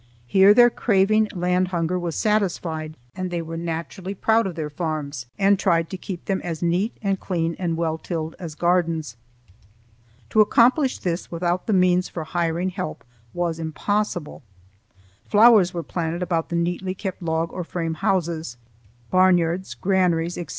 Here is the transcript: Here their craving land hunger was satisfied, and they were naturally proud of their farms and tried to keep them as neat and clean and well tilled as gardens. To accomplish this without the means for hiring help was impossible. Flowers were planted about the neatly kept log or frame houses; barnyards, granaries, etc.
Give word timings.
Here 0.25 0.51
their 0.51 0.71
craving 0.71 1.27
land 1.31 1.67
hunger 1.67 1.99
was 1.99 2.15
satisfied, 2.15 2.97
and 3.13 3.29
they 3.29 3.39
were 3.43 3.55
naturally 3.55 4.15
proud 4.15 4.47
of 4.47 4.55
their 4.55 4.71
farms 4.71 5.27
and 5.37 5.59
tried 5.59 5.91
to 5.91 5.95
keep 5.97 6.25
them 6.25 6.41
as 6.41 6.63
neat 6.63 6.97
and 7.03 7.19
clean 7.19 7.55
and 7.59 7.77
well 7.77 7.99
tilled 7.99 8.35
as 8.39 8.55
gardens. 8.55 9.15
To 10.31 10.41
accomplish 10.41 10.97
this 10.97 11.29
without 11.29 11.67
the 11.67 11.73
means 11.73 12.09
for 12.09 12.23
hiring 12.23 12.69
help 12.71 13.03
was 13.31 13.59
impossible. 13.59 14.41
Flowers 15.27 15.71
were 15.71 15.83
planted 15.83 16.23
about 16.23 16.49
the 16.49 16.55
neatly 16.55 16.95
kept 16.95 17.21
log 17.21 17.53
or 17.53 17.63
frame 17.63 17.93
houses; 17.93 18.57
barnyards, 19.11 19.75
granaries, 19.75 20.35
etc. 20.35 20.49